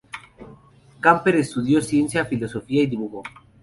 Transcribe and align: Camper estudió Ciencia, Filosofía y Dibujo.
Camper 0.99 1.35
estudió 1.35 1.79
Ciencia, 1.79 2.25
Filosofía 2.25 2.81
y 2.81 2.87
Dibujo. 2.87 3.21